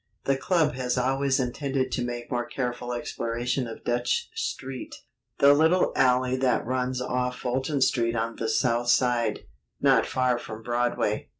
The 0.23 0.35
club 0.35 0.73
has 0.73 0.97
always 0.97 1.39
intended 1.39 1.91
to 1.91 2.03
make 2.03 2.31
more 2.31 2.47
careful 2.47 2.91
exploration 2.91 3.67
of 3.67 3.83
Dutch 3.83 4.31
Street, 4.33 4.95
the 5.37 5.53
little 5.53 5.93
alley 5.95 6.35
that 6.37 6.65
runs 6.65 7.01
off 7.03 7.37
Fulton 7.37 7.81
Street 7.81 8.15
on 8.15 8.35
the 8.35 8.49
south 8.49 8.89
side, 8.89 9.41
not 9.79 10.07
far 10.07 10.39
from 10.39 10.63
Broadway. 10.63 11.29